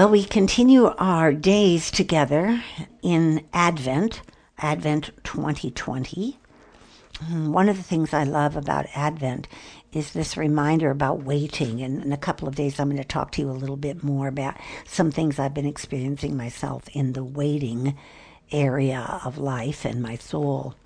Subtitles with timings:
[0.00, 2.64] Well, we continue our days together
[3.02, 4.22] in Advent,
[4.56, 6.38] Advent 2020.
[7.18, 9.46] Hmm, one of the things I love about Advent
[9.92, 11.82] is this reminder about waiting.
[11.82, 14.02] And in a couple of days, I'm going to talk to you a little bit
[14.02, 14.56] more about
[14.86, 17.94] some things I've been experiencing myself in the waiting
[18.50, 20.76] area of life and my soul.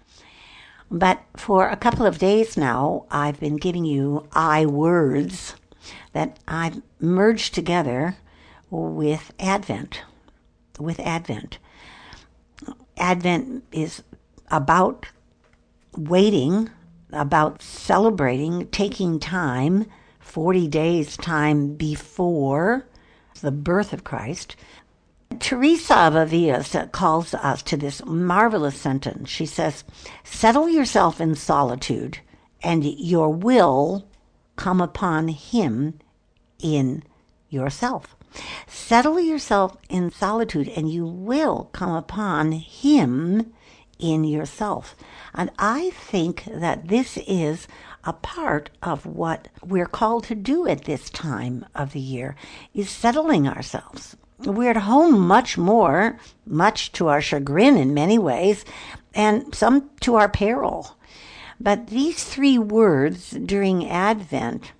[0.90, 5.54] But for a couple of days now, I've been giving you I words
[6.14, 8.16] that I've merged together
[8.74, 10.02] with Advent.
[10.78, 11.58] With Advent.
[12.96, 14.02] Advent is
[14.50, 15.06] about
[15.96, 16.70] waiting,
[17.12, 19.86] about celebrating, taking time,
[20.18, 22.88] 40 days' time before
[23.40, 24.56] the birth of Christ.
[25.38, 29.28] Teresa of Avila calls us to this marvelous sentence.
[29.28, 29.84] She says,
[30.22, 32.18] Settle yourself in solitude,
[32.62, 34.06] and your will
[34.56, 35.98] come upon him
[36.60, 37.02] in
[37.48, 38.16] yourself.
[38.66, 43.52] Settle yourself in solitude, and you will come upon him
[43.98, 44.94] in yourself.
[45.34, 47.68] And I think that this is
[48.04, 52.36] a part of what we're called to do at this time of the year
[52.74, 54.16] is settling ourselves.
[54.38, 58.64] We're at home much more, much to our chagrin in many ways,
[59.14, 60.96] and some to our peril.
[61.60, 64.72] But these three words during Advent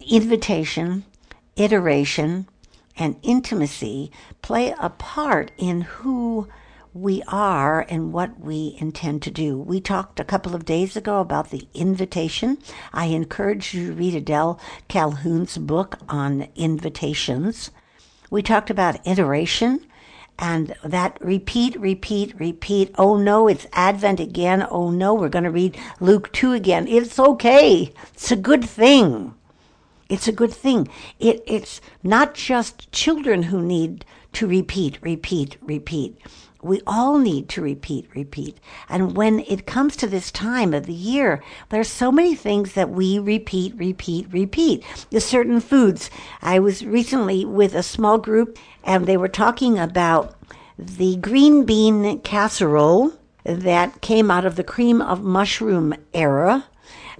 [0.00, 1.04] invitation,
[1.56, 2.46] iteration,
[2.96, 4.10] and intimacy
[4.42, 6.48] play a part in who
[6.92, 9.58] we are and what we intend to do.
[9.58, 12.58] We talked a couple of days ago about the invitation.
[12.92, 17.72] I encourage you to read Adele Calhoun's book on invitations.
[18.30, 19.86] We talked about iteration
[20.38, 22.94] and that repeat, repeat, repeat.
[22.96, 24.66] Oh no, it's Advent again.
[24.70, 26.86] Oh no, we're going to read Luke 2 again.
[26.88, 27.92] It's okay.
[28.12, 29.34] It's a good thing.
[30.08, 30.88] It's a good thing.
[31.18, 36.18] It, it's not just children who need to repeat, repeat, repeat.
[36.62, 38.58] We all need to repeat, repeat.
[38.88, 42.88] And when it comes to this time of the year, there's so many things that
[42.88, 44.82] we repeat, repeat, repeat.
[45.10, 46.10] There's certain foods.
[46.40, 50.34] I was recently with a small group and they were talking about
[50.78, 53.12] the green bean casserole
[53.44, 56.64] that came out of the cream of mushroom era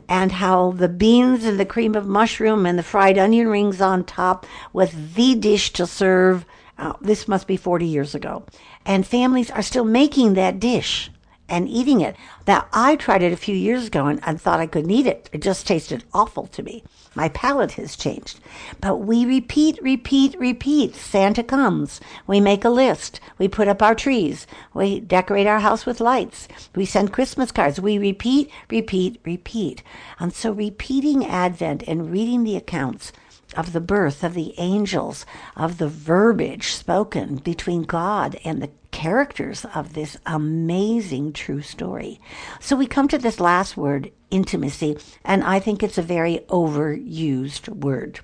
[0.09, 4.05] and how the beans and the cream of mushroom and the fried onion rings on
[4.05, 6.45] top was the dish to serve.
[6.79, 8.45] Uh, this must be 40 years ago.
[8.85, 11.11] And families are still making that dish
[11.49, 12.17] and eating it.
[12.47, 15.29] Now, I tried it a few years ago and, and thought I couldn't eat it.
[15.33, 16.85] It just tasted awful to me.
[17.15, 18.41] My palate has changed.
[18.81, 20.95] But we repeat, repeat, repeat.
[20.95, 22.01] Santa comes.
[22.27, 23.21] We make a list.
[23.39, 24.47] We put up our trees.
[24.73, 26.49] We decorate our house with lights.
[26.75, 27.81] We send Christmas cards.
[27.81, 29.83] We repeat, repeat, repeat.
[30.19, 33.13] And so repeating Advent and reading the accounts
[33.57, 35.25] of the birth of the angels,
[35.57, 38.71] of the verbiage spoken between God and the
[39.05, 42.19] characters of this amazing true story.
[42.59, 47.69] So we come to this last word, intimacy, and I think it's a very overused
[47.69, 48.21] word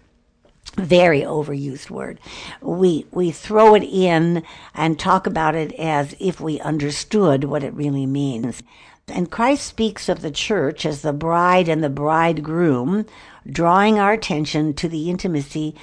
[0.77, 2.21] very overused word.
[2.63, 4.43] We we throw it in
[4.73, 8.63] and talk about it as if we understood what it really means.
[9.09, 13.05] And Christ speaks of the church as the bride and the bridegroom,
[13.47, 15.75] drawing our attention to the intimacy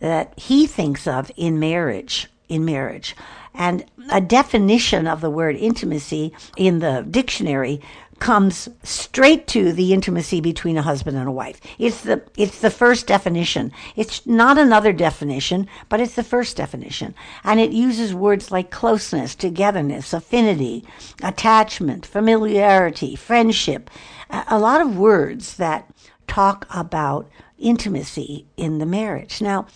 [0.00, 3.16] that he thinks of in marriage, in marriage.
[3.56, 7.80] And a definition of the word intimacy in the dictionary
[8.18, 11.60] comes straight to the intimacy between a husband and a wife.
[11.78, 13.72] It's the it's the first definition.
[13.94, 17.14] It's not another definition, but it's the first definition.
[17.44, 20.84] And it uses words like closeness, togetherness, affinity,
[21.22, 23.90] attachment, familiarity, friendship,
[24.30, 25.90] a lot of words that
[26.26, 27.28] talk about
[27.58, 29.40] intimacy in the marriage.
[29.40, 29.66] Now,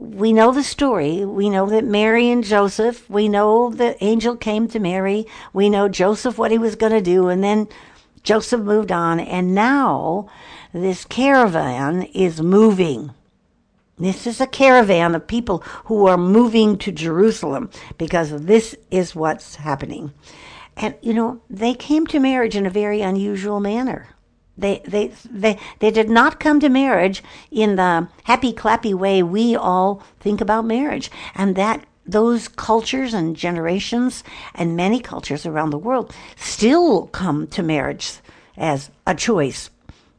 [0.00, 1.26] we know the story.
[1.26, 5.26] We know that Mary and Joseph, we know the angel came to Mary.
[5.52, 7.28] We know Joseph what he was going to do.
[7.28, 7.68] And then
[8.22, 9.20] Joseph moved on.
[9.20, 10.30] And now
[10.72, 13.12] this caravan is moving.
[13.98, 17.68] This is a caravan of people who are moving to Jerusalem
[17.98, 20.14] because this is what's happening.
[20.78, 24.08] And, you know, they came to marriage in a very unusual manner.
[24.60, 29.56] They, they, they, they did not come to marriage in the happy clappy way we
[29.56, 31.10] all think about marriage.
[31.34, 34.24] And that those cultures and generations
[34.54, 38.18] and many cultures around the world still come to marriage
[38.56, 39.70] as a choice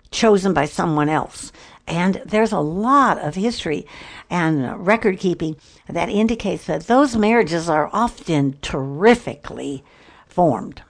[0.09, 1.51] chosen by someone else.
[1.87, 3.85] And there's a lot of history
[4.29, 9.83] and record keeping that indicates that those marriages are often terrifically
[10.27, 10.83] formed.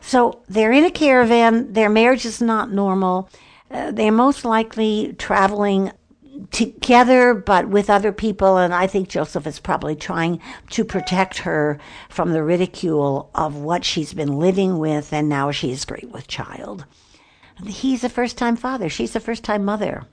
[0.00, 1.72] So they're in a caravan.
[1.72, 3.28] Their marriage is not normal.
[3.70, 5.92] Uh, they're most likely traveling
[6.50, 8.56] together, but with other people.
[8.56, 10.40] And I think Joseph is probably trying
[10.70, 11.78] to protect her
[12.08, 16.86] from the ridicule of what she's been living with, and now she's great with child.
[17.66, 20.04] He's a first time father, she's a first time mother.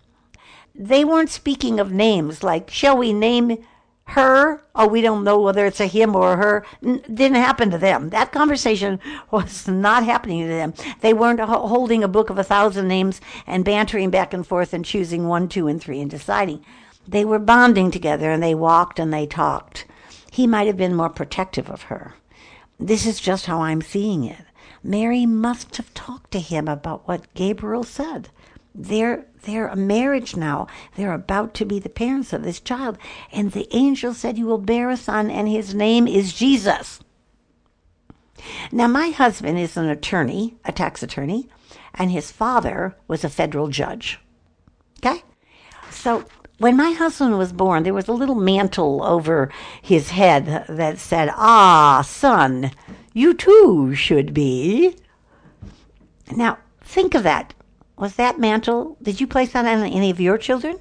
[0.74, 3.64] They weren't speaking of names like, shall we name
[4.08, 4.62] her?
[4.76, 6.66] Oh, we don't know whether it's a him or a her.
[6.84, 8.10] N- didn't happen to them.
[8.10, 9.00] That conversation
[9.32, 10.74] was not happening to them.
[11.02, 14.74] They weren't ho- holding a book of a thousand names and bantering back and forth
[14.74, 16.64] and choosing one, two, and three and deciding.
[17.08, 19.86] They were bonding together and they walked and they talked.
[20.32, 22.16] He might have been more protective of her.
[22.80, 24.42] This is just how I'm seeing it.
[24.84, 28.30] Mary must have talked to him about what Gabriel said.
[28.74, 30.68] They're they're a marriage now.
[30.96, 32.98] They're about to be the parents of this child.
[33.32, 37.00] And the angel said, You will bear a son, and his name is Jesus.
[38.72, 41.48] Now, my husband is an attorney, a tax attorney,
[41.94, 44.20] and his father was a federal judge.
[45.00, 45.24] Okay?
[45.90, 46.26] So,
[46.58, 49.52] when my husband was born, there was a little mantle over
[49.82, 52.72] his head that said, Ah, son,
[53.14, 54.96] you too should be.
[56.36, 57.54] Now, think of that.
[57.98, 60.80] Was that mantle, did you place that on any of your children?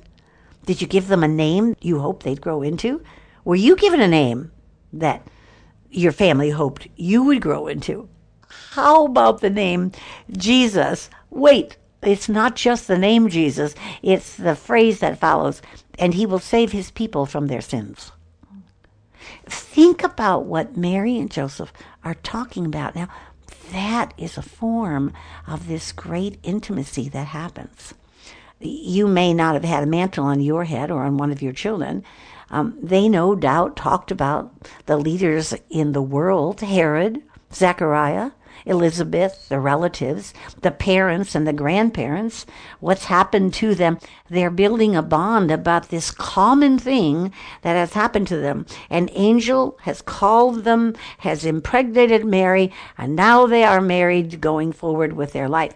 [0.66, 3.02] Did you give them a name you hoped they'd grow into?
[3.44, 4.50] Were you given a name
[4.92, 5.26] that
[5.90, 8.08] your family hoped you would grow into?
[8.70, 9.92] How about the name
[10.36, 11.10] Jesus?
[11.30, 15.62] Wait, it's not just the name Jesus, it's the phrase that follows,
[15.98, 18.12] and he will save his people from their sins.
[19.46, 21.72] Think about what Mary and Joseph
[22.02, 22.94] are talking about.
[22.94, 23.08] Now,
[23.72, 25.12] that is a form
[25.46, 27.94] of this great intimacy that happens.
[28.60, 31.52] You may not have had a mantle on your head or on one of your
[31.52, 32.04] children.
[32.50, 34.52] Um, they no doubt talked about
[34.86, 37.22] the leaders in the world Herod,
[37.52, 38.32] Zechariah,
[38.66, 42.46] Elizabeth, the relatives, the parents and the grandparents,
[42.80, 43.98] what's happened to them.
[44.30, 48.66] They're building a bond about this common thing that has happened to them.
[48.90, 55.12] An angel has called them, has impregnated Mary, and now they are married going forward
[55.12, 55.74] with their life.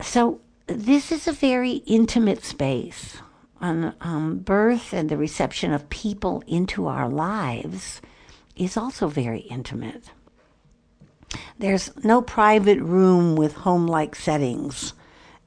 [0.00, 3.18] So, this is a very intimate space.
[3.60, 8.00] On um, birth and the reception of people into our lives
[8.54, 10.10] is also very intimate.
[11.58, 14.94] There's no private room with home like settings.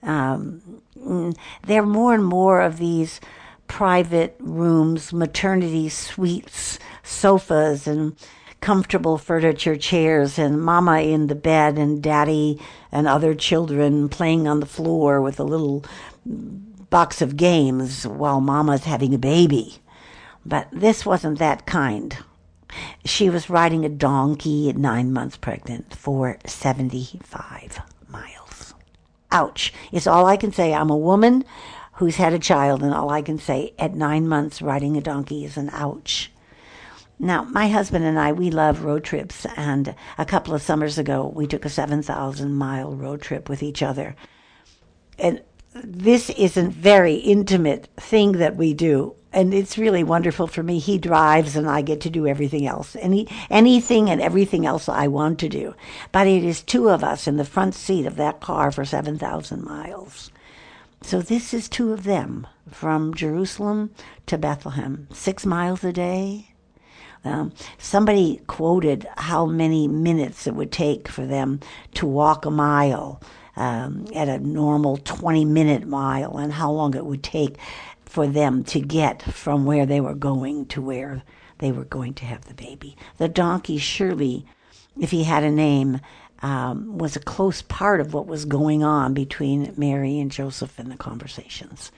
[0.04, 1.36] Um, mm,
[1.66, 3.22] there are more and more of these
[3.68, 8.18] private rooms, maternity suites, sofas, and
[8.60, 12.60] comfortable furniture chairs, and mama in the bed, and daddy
[12.92, 15.86] and other children playing on the floor with a little
[16.90, 19.78] box of games while mama's having a baby.
[20.46, 22.18] But this wasn't that kind.
[23.06, 28.74] She was riding a donkey at nine months pregnant for 75 miles.
[29.32, 30.74] Ouch, is all I can say.
[30.74, 31.44] I'm a woman
[31.94, 35.46] who's had a child, and all I can say at nine months riding a donkey
[35.46, 36.32] is an ouch.
[37.20, 41.32] Now, my husband and I, we love road trips, and a couple of summers ago,
[41.36, 44.16] we took a 7,000 mile road trip with each other.
[45.20, 45.42] And
[45.76, 50.80] this is a very intimate thing that we do and it's really wonderful for me.
[50.80, 52.96] He drives and I get to do everything else.
[53.00, 55.74] Any anything and everything else I want to do.
[56.12, 59.64] But it is two of us in the front seat of that car for 7,000
[59.64, 60.32] miles.
[61.02, 63.92] So this is two of them from Jerusalem
[64.28, 66.48] to Bethlehem, 6 miles a day.
[67.24, 71.60] Um, somebody quoted how many minutes it would take for them
[71.96, 73.22] to walk a mile
[73.56, 77.58] um, at a normal 20 minute mile and how long it would take
[78.12, 81.24] for them to get from where they were going to where
[81.60, 82.98] they were going to have the baby.
[83.18, 84.46] The donkey, surely,
[85.00, 86.02] if he had a name,
[86.42, 90.90] um, was a close part of what was going on between Mary and Joseph in
[90.90, 91.90] the conversations.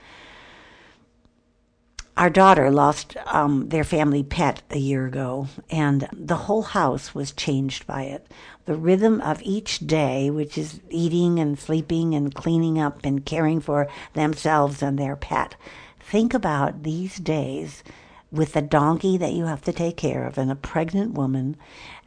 [2.16, 7.32] Our daughter lost um, their family pet a year ago, and the whole house was
[7.32, 8.30] changed by it.
[8.66, 13.60] The rhythm of each day, which is eating and sleeping and cleaning up and caring
[13.60, 15.56] for themselves and their pet,
[16.04, 17.82] think about these days
[18.30, 21.56] with a donkey that you have to take care of and a pregnant woman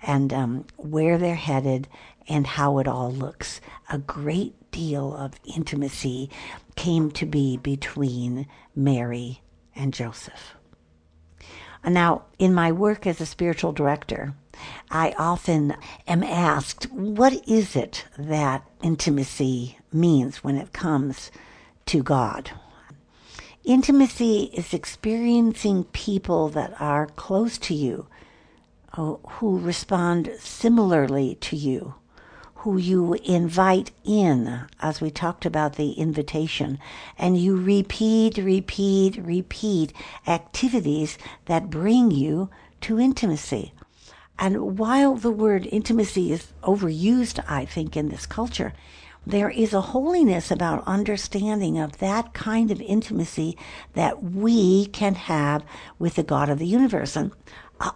[0.03, 1.87] and um, where they're headed
[2.27, 3.61] and how it all looks.
[3.89, 6.29] A great deal of intimacy
[6.75, 9.41] came to be between Mary
[9.75, 10.55] and Joseph.
[11.85, 14.33] Now, in my work as a spiritual director,
[14.91, 15.75] I often
[16.07, 21.31] am asked, what is it that intimacy means when it comes
[21.85, 22.51] to God?
[23.67, 28.07] Intimacy is experiencing people that are close to you,
[28.93, 31.95] uh, who respond similarly to you,
[32.55, 36.79] who you invite in, as we talked about the invitation,
[37.17, 39.91] and you repeat, repeat, repeat
[40.25, 43.74] activities that bring you to intimacy.
[44.39, 48.71] And while the word intimacy is overused, I think, in this culture,
[49.29, 53.57] there is a holiness about understanding of that kind of intimacy
[53.93, 55.65] that we can have
[56.00, 57.17] with the God of the universe.
[57.17, 57.31] And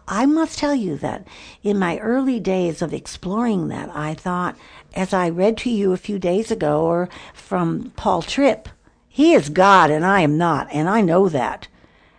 [0.09, 1.25] I must tell you that
[1.63, 4.57] in my early days of exploring that, I thought,
[4.93, 8.67] as I read to you a few days ago, or from Paul Tripp,
[9.07, 11.69] he is God and I am not, and I know that.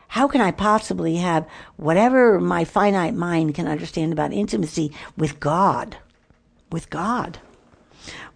[0.08, 5.98] How can I possibly have whatever my finite mind can understand about intimacy with God?
[6.70, 7.38] With God.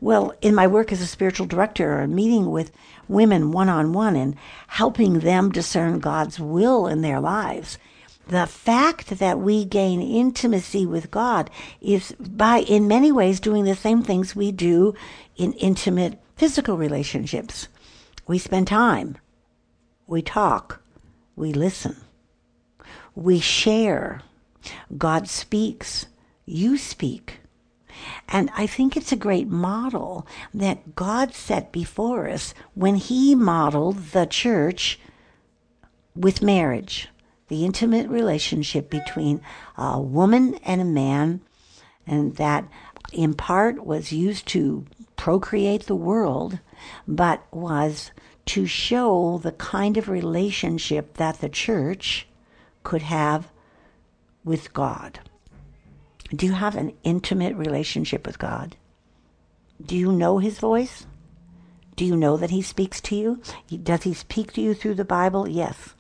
[0.00, 2.72] Well, in my work as a spiritual director, or meeting with
[3.08, 4.36] women one on one and
[4.68, 7.78] helping them discern God's will in their lives,
[8.28, 11.48] the fact that we gain intimacy with God
[11.80, 14.94] is by, in many ways, doing the same things we do
[15.36, 17.68] in intimate physical relationships.
[18.26, 19.18] We spend time,
[20.06, 20.82] we talk,
[21.36, 21.96] we listen,
[23.14, 24.22] we share.
[24.98, 26.06] God speaks,
[26.44, 27.38] you speak.
[28.28, 34.12] And I think it's a great model that God set before us when He modeled
[34.12, 34.98] the church
[36.14, 37.08] with marriage
[37.48, 39.40] the intimate relationship between
[39.76, 41.40] a woman and a man,
[42.06, 42.64] and that
[43.12, 44.84] in part was used to
[45.16, 46.58] procreate the world,
[47.06, 48.10] but was
[48.46, 52.26] to show the kind of relationship that the church
[52.82, 53.48] could have
[54.44, 55.20] with God.
[56.34, 58.76] Do you have an intimate relationship with God?
[59.84, 61.06] Do you know His voice?
[61.94, 63.40] Do you know that He speaks to you?
[63.82, 65.48] Does He speak to you through the Bible?
[65.48, 65.94] Yes.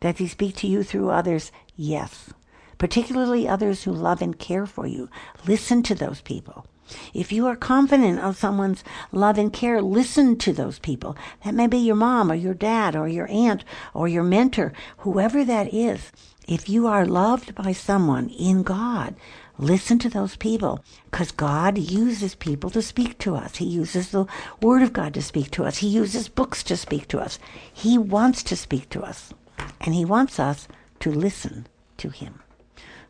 [0.00, 1.50] Does he speak to you through others?
[1.76, 2.30] Yes.
[2.78, 5.10] Particularly others who love and care for you.
[5.46, 6.66] Listen to those people.
[7.12, 11.16] If you are confident of someone's love and care, listen to those people.
[11.44, 15.44] That may be your mom or your dad or your aunt or your mentor, whoever
[15.44, 16.12] that is.
[16.46, 19.16] If you are loved by someone in God,
[19.58, 23.56] listen to those people because God uses people to speak to us.
[23.56, 24.26] He uses the
[24.62, 25.78] Word of God to speak to us.
[25.78, 27.38] He uses books to speak to us.
[27.72, 29.32] He wants to speak to us
[29.80, 30.68] and He wants us
[31.00, 31.66] to listen
[31.98, 32.40] to Him.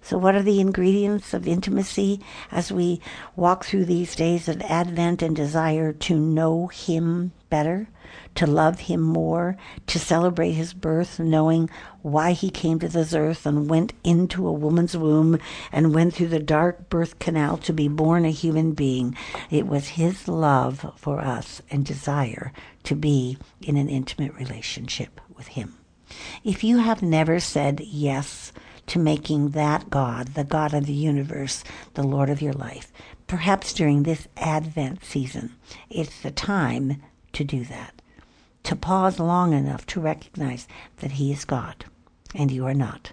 [0.08, 3.02] So, what are the ingredients of intimacy as we
[3.36, 7.88] walk through these days of Advent and desire to know Him better,
[8.36, 11.68] to love Him more, to celebrate His birth, knowing
[12.00, 15.38] why He came to this earth and went into a woman's womb
[15.70, 19.14] and went through the dark birth canal to be born a human being?
[19.50, 22.50] It was His love for us and desire
[22.84, 25.74] to be in an intimate relationship with Him.
[26.44, 28.54] If you have never said yes
[28.88, 31.64] to making that God, the God of the universe,
[31.94, 32.92] the Lord of your life,
[33.26, 35.54] perhaps during this Advent season,
[35.88, 37.00] it's the time
[37.32, 38.02] to do that.
[38.64, 40.68] To pause long enough to recognize
[40.98, 41.84] that He is God
[42.34, 43.12] and you are not,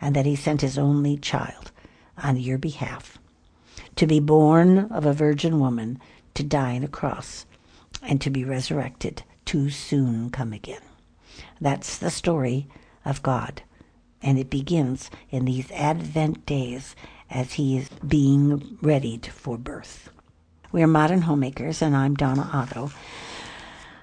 [0.00, 1.70] and that He sent His only child
[2.22, 3.18] on your behalf
[3.96, 5.98] to be born of a virgin woman,
[6.34, 7.44] to die on a cross,
[8.02, 10.80] and to be resurrected to soon come again.
[11.60, 12.66] That's the story
[13.04, 13.62] of God.
[14.22, 16.94] And it begins in these Advent days
[17.30, 20.10] as he is being readied for birth.
[20.72, 22.90] We are modern homemakers, and I'm Donna Otto.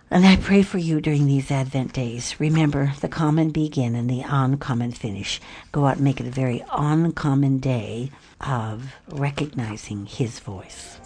[0.10, 2.40] And I pray for you during these Advent days.
[2.40, 5.42] Remember, the common begin and the uncommon finish.
[5.72, 11.00] Go out and make it a very uncommon day of recognizing His voice.